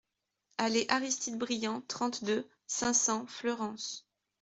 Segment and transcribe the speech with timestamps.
[0.57, 4.07] Allées Aristide Briand, trente-deux, cinq cents Fleurance